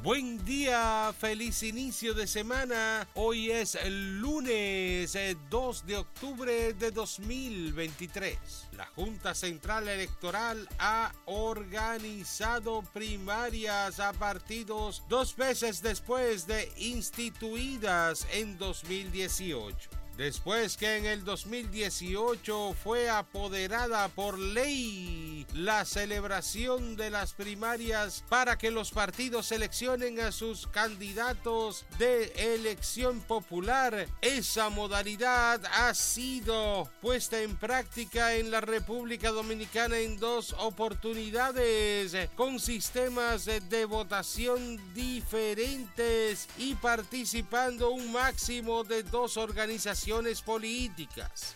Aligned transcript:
Buen 0.00 0.44
día, 0.44 1.12
feliz 1.18 1.64
inicio 1.64 2.14
de 2.14 2.28
semana. 2.28 3.08
Hoy 3.14 3.50
es 3.50 3.74
el 3.74 4.20
lunes 4.20 5.18
2 5.50 5.80
eh, 5.80 5.86
de 5.86 5.96
octubre 5.96 6.72
de 6.74 6.92
2023. 6.92 8.38
La 8.76 8.86
Junta 8.86 9.34
Central 9.34 9.88
Electoral 9.88 10.68
ha 10.78 11.12
organizado 11.24 12.82
primarias 12.92 13.98
a 13.98 14.12
partidos 14.12 15.02
dos 15.08 15.34
veces 15.34 15.82
después 15.82 16.46
de 16.46 16.70
instituidas 16.76 18.24
en 18.32 18.56
2018 18.56 19.90
después 20.18 20.76
que 20.76 20.96
en 20.96 21.06
el 21.06 21.24
2018 21.24 22.74
fue 22.82 23.08
apoderada 23.08 24.08
por 24.08 24.36
ley 24.36 25.46
la 25.54 25.84
celebración 25.84 26.96
de 26.96 27.08
las 27.08 27.34
primarias 27.34 28.24
para 28.28 28.58
que 28.58 28.72
los 28.72 28.90
partidos 28.90 29.46
seleccionen 29.46 30.18
a 30.18 30.32
sus 30.32 30.66
candidatos 30.66 31.86
de 31.98 32.32
elección 32.54 33.20
popular. 33.20 34.08
Esa 34.20 34.70
modalidad 34.70 35.64
ha 35.72 35.94
sido 35.94 36.90
puesta 37.00 37.40
en 37.40 37.56
práctica 37.56 38.34
en 38.34 38.50
la 38.50 38.60
República 38.60 39.30
Dominicana 39.30 39.98
en 39.98 40.18
dos 40.18 40.52
oportunidades 40.58 42.28
con 42.34 42.58
sistemas 42.58 43.44
de 43.44 43.84
votación 43.84 44.80
diferentes 44.94 46.48
y 46.58 46.74
participando 46.74 47.90
un 47.90 48.10
máximo 48.10 48.82
de 48.82 49.04
dos 49.04 49.36
organizaciones 49.36 50.07
políticas. 50.40 51.54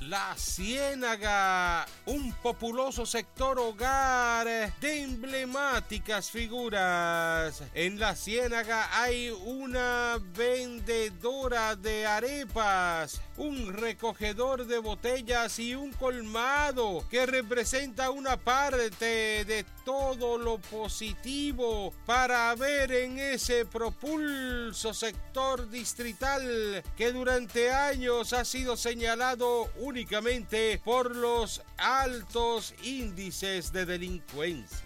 La 0.00 0.34
Ciénaga, 0.34 1.86
un 2.06 2.32
populoso 2.32 3.04
sector 3.04 3.58
hogar 3.58 4.46
de 4.80 5.02
emblemáticas 5.02 6.30
figuras. 6.30 7.62
En 7.74 8.00
la 8.00 8.16
Ciénaga 8.16 8.88
hay 8.98 9.30
una 9.30 10.18
vendedora 10.34 11.76
de 11.76 12.06
arepas, 12.06 13.20
un 13.36 13.74
recogedor 13.74 14.66
de 14.66 14.78
botellas 14.78 15.58
y 15.58 15.74
un 15.74 15.92
colmado 15.92 17.04
que 17.10 17.26
representa 17.26 18.10
una 18.10 18.38
parte 18.38 19.44
de 19.44 19.66
todo 19.84 20.38
lo 20.38 20.58
positivo 20.58 21.92
para 22.06 22.54
ver 22.54 22.92
en 22.92 23.18
ese 23.18 23.66
propulso 23.66 24.94
sector 24.94 25.68
distrital 25.68 26.82
que 26.96 27.12
durante 27.12 27.70
años 27.70 28.32
ha 28.32 28.44
sido 28.44 28.76
señalado 28.76 29.68
únicamente 29.90 30.80
por 30.84 31.16
los 31.16 31.62
altos 31.76 32.74
índices 32.84 33.72
de 33.72 33.84
delincuencia. 33.86 34.78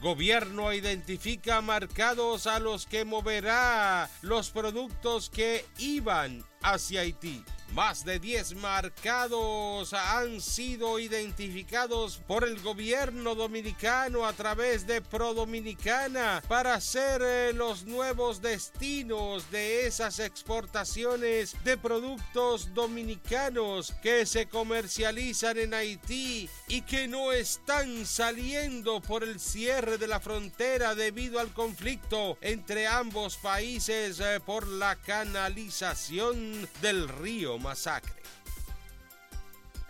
Gobierno 0.00 0.72
identifica 0.72 1.60
marcados 1.60 2.46
a 2.46 2.60
los 2.60 2.86
que 2.86 3.04
moverá 3.04 4.08
los 4.22 4.50
productos 4.50 5.30
que 5.30 5.66
iban 5.78 6.44
hacia 6.62 7.02
Haití. 7.02 7.44
Más 7.74 8.04
de 8.04 8.18
10 8.18 8.56
marcados 8.56 9.92
han 9.92 10.40
sido 10.40 10.98
identificados 10.98 12.20
por 12.26 12.42
el 12.42 12.60
gobierno 12.60 13.36
dominicano 13.36 14.26
a 14.26 14.32
través 14.32 14.88
de 14.88 15.00
Prodominicana 15.00 16.42
para 16.48 16.80
ser 16.80 17.22
eh, 17.24 17.52
los 17.52 17.84
nuevos 17.84 18.42
destinos 18.42 19.48
de 19.52 19.86
esas 19.86 20.18
exportaciones 20.18 21.54
de 21.62 21.76
productos 21.76 22.74
dominicanos 22.74 23.94
que 24.02 24.26
se 24.26 24.46
comercializan 24.46 25.56
en 25.58 25.72
Haití 25.72 26.50
y 26.66 26.82
que 26.82 27.06
no 27.06 27.30
están 27.30 28.04
saliendo 28.04 29.00
por 29.00 29.22
el 29.22 29.38
cierre 29.38 29.96
de 29.96 30.08
la 30.08 30.18
frontera 30.18 30.96
debido 30.96 31.38
al 31.38 31.52
conflicto 31.52 32.36
entre 32.40 32.88
ambos 32.88 33.36
países 33.36 34.18
eh, 34.18 34.40
por 34.44 34.66
la 34.66 34.96
canalización 34.96 36.49
del 36.80 37.08
río 37.08 37.58
Masacre. 37.58 38.20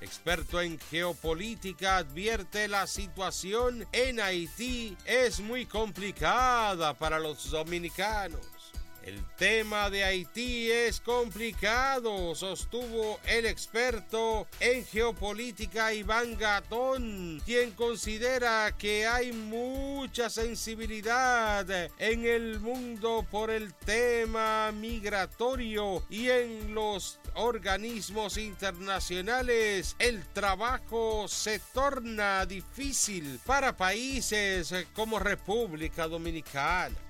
Experto 0.01 0.63
en 0.63 0.79
geopolítica 0.79 1.99
advierte 1.99 2.69
la 2.69 2.87
situación 2.87 3.87
en 3.93 4.19
Haití 4.19 4.97
es 5.05 5.41
muy 5.41 5.67
complicada 5.67 6.95
para 6.95 7.19
los 7.19 7.51
dominicanos. 7.51 8.60
El 9.03 9.25
tema 9.37 9.89
de 9.89 10.05
Haití 10.05 10.71
es 10.71 11.01
complicado, 11.01 12.35
sostuvo 12.35 13.19
el 13.27 13.47
experto 13.47 14.47
en 14.61 14.85
geopolítica 14.85 15.95
Iván 15.95 16.37
Gatón, 16.37 17.41
quien 17.47 17.71
considera 17.73 18.77
que 18.77 19.07
hay 19.07 19.33
mucha 19.33 20.29
sensibilidad 20.29 21.67
en 21.99 22.27
el 22.27 22.61
mundo 22.61 23.27
por 23.31 23.51
el 23.51 23.73
tema 23.73 24.71
migratorio 24.73 26.05
y 26.11 26.29
en 26.29 26.75
los 26.75 27.19
organismos 27.35 28.37
internacionales 28.37 29.97
el 29.99 30.27
trabajo 30.27 31.27
se 31.27 31.59
torna 31.73 32.45
difícil 32.45 33.41
para 33.47 33.75
países 33.75 34.75
como 34.95 35.19
República 35.19 36.07
Dominicana. 36.07 37.10